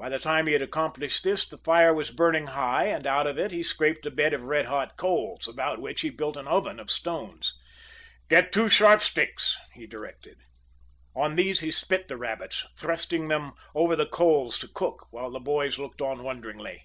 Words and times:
By 0.00 0.08
the 0.08 0.18
time 0.18 0.48
he 0.48 0.52
had 0.52 0.62
accomplished 0.62 1.22
this 1.22 1.46
the 1.48 1.56
fire 1.58 1.94
was 1.94 2.10
burning 2.10 2.48
high, 2.48 2.86
and 2.86 3.06
out 3.06 3.28
of 3.28 3.38
it 3.38 3.52
he 3.52 3.62
scraped 3.62 4.04
a 4.04 4.10
bed 4.10 4.34
of 4.34 4.42
red 4.42 4.66
hot 4.66 4.96
coals, 4.96 5.46
about 5.46 5.80
which 5.80 6.00
he 6.00 6.10
built 6.10 6.36
an 6.36 6.48
oven 6.48 6.80
of 6.80 6.90
stones. 6.90 7.54
"Get 8.28 8.50
two 8.50 8.68
sharp 8.68 9.00
sticks," 9.00 9.56
he 9.74 9.86
directed. 9.86 10.38
On 11.14 11.36
these 11.36 11.60
he 11.60 11.70
spit 11.70 12.08
the 12.08 12.16
rabbits, 12.16 12.66
thrusting 12.76 13.28
them 13.28 13.52
over 13.72 13.94
the 13.94 14.06
coals 14.06 14.58
to 14.58 14.66
cook, 14.66 15.06
while 15.12 15.30
the 15.30 15.38
boys 15.38 15.78
looked 15.78 16.02
on 16.02 16.24
wonderingly. 16.24 16.82